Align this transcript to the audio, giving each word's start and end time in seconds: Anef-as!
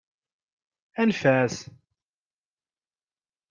Anef-as! 1.01 1.55